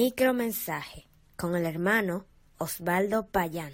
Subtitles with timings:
[0.00, 2.24] Micromensaje con el hermano
[2.56, 3.72] Osvaldo Payán.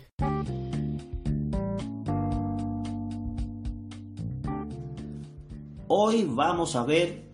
[5.86, 7.24] Hoy vamos a ver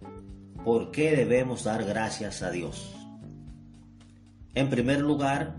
[0.64, 2.92] por qué debemos dar gracias a Dios.
[4.56, 5.56] En primer lugar,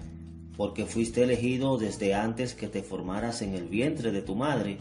[0.57, 4.77] porque fuiste elegido desde antes que te formaras en el vientre de tu madre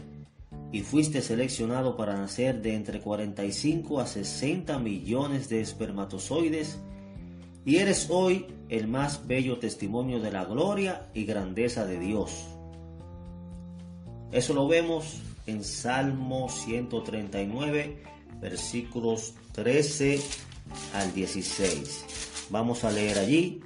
[0.73, 6.81] y fuiste seleccionado para nacer de entre 45 a 60 millones de espermatozoides
[7.65, 12.47] y eres hoy el más bello testimonio de la gloria y grandeza de Dios.
[14.31, 18.03] Eso lo vemos en Salmo 139,
[18.39, 20.21] versículos 13
[20.93, 22.47] al 16.
[22.49, 23.61] Vamos a leer allí.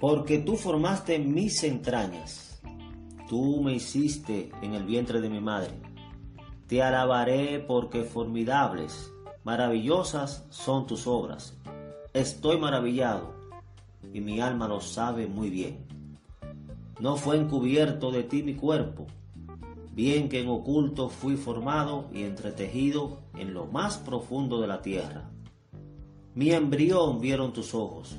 [0.00, 2.60] Porque tú formaste mis entrañas,
[3.28, 5.72] tú me hiciste en el vientre de mi madre.
[6.66, 9.10] Te alabaré porque formidables,
[9.46, 11.54] maravillosas son tus obras.
[12.12, 13.32] Estoy maravillado
[14.12, 15.86] y mi alma lo sabe muy bien.
[16.98, 19.06] No fue encubierto de ti mi cuerpo,
[19.92, 25.30] bien que en oculto fui formado y entretejido en lo más profundo de la tierra.
[26.34, 28.16] Mi embrión vieron tus ojos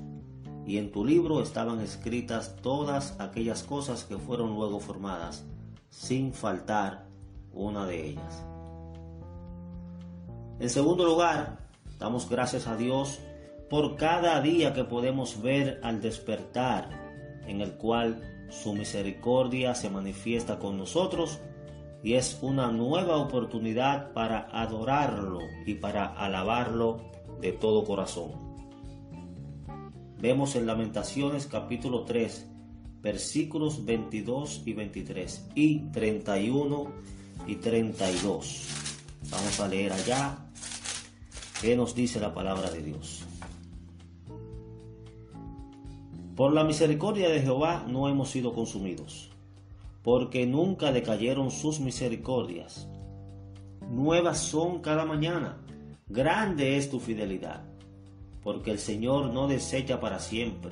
[0.65, 5.43] y en tu libro estaban escritas todas aquellas cosas que fueron luego formadas,
[5.89, 7.05] sin faltar
[7.51, 8.45] una de ellas.
[10.59, 11.59] En segundo lugar,
[11.99, 13.19] damos gracias a Dios
[13.69, 16.89] por cada día que podemos ver al despertar,
[17.45, 21.39] en el cual su misericordia se manifiesta con nosotros
[22.01, 27.01] y es una nueva oportunidad para adorarlo y para alabarlo
[27.39, 28.31] de todo corazón.
[30.19, 32.49] Vemos en Lamentaciones capítulo 3,
[33.03, 36.91] versículos 22 y 23 y 31
[37.45, 38.67] y 32.
[39.29, 40.46] Vamos a leer allá
[41.61, 43.23] qué nos dice la palabra de Dios.
[46.35, 49.31] Por la misericordia de Jehová no hemos sido consumidos,
[50.03, 52.87] porque nunca decayeron sus misericordias.
[53.89, 55.61] Nuevas son cada mañana,
[56.07, 57.77] grande es tu fidelidad
[58.47, 60.71] porque el Señor no desecha para siempre.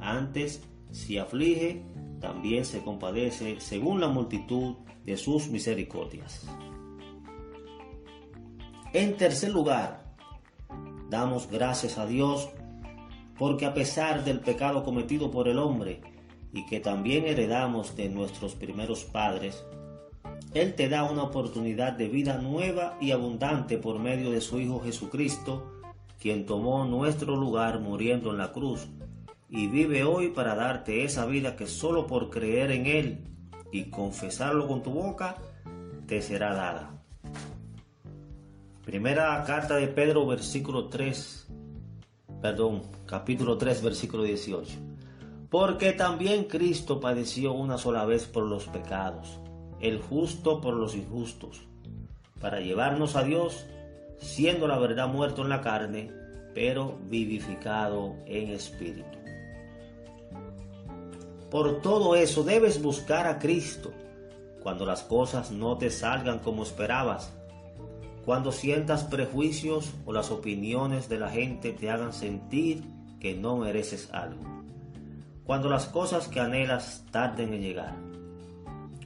[0.00, 1.82] Antes, si aflige,
[2.18, 6.46] también se compadece según la multitud de sus misericordias.
[8.94, 10.03] En tercer lugar,
[11.14, 12.48] damos gracias a Dios
[13.38, 16.00] porque a pesar del pecado cometido por el hombre
[16.52, 19.64] y que también heredamos de nuestros primeros padres,
[20.54, 24.80] Él te da una oportunidad de vida nueva y abundante por medio de su Hijo
[24.80, 25.70] Jesucristo,
[26.18, 28.88] quien tomó nuestro lugar muriendo en la cruz
[29.48, 33.18] y vive hoy para darte esa vida que solo por creer en Él
[33.70, 35.36] y confesarlo con tu boca
[36.08, 36.93] te será dada.
[38.84, 41.46] Primera carta de Pedro, versículo 3,
[42.42, 44.76] perdón, capítulo 3, versículo 18.
[45.48, 49.40] Porque también Cristo padeció una sola vez por los pecados,
[49.80, 51.62] el justo por los injustos,
[52.42, 53.64] para llevarnos a Dios
[54.18, 56.10] siendo la verdad muerto en la carne,
[56.52, 59.18] pero vivificado en espíritu.
[61.50, 63.92] Por todo eso debes buscar a Cristo
[64.62, 67.32] cuando las cosas no te salgan como esperabas,
[68.24, 72.82] cuando sientas prejuicios o las opiniones de la gente te hagan sentir
[73.20, 74.42] que no mereces algo,
[75.44, 77.94] cuando las cosas que anhelas tarden en llegar,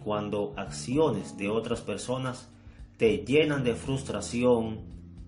[0.05, 2.49] cuando acciones de otras personas
[2.97, 4.81] te llenan de frustración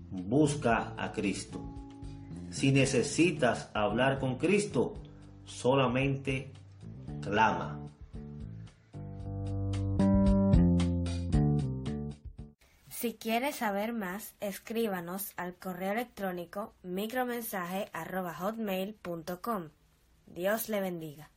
[0.09, 1.61] busca a Cristo.
[2.49, 4.95] Si necesitas hablar con Cristo,
[5.45, 6.51] solamente
[7.21, 7.90] clama.
[13.01, 19.69] Si quieres saber más, escríbanos al correo electrónico micromensaje.hotmail.com.
[20.27, 21.31] Dios le bendiga.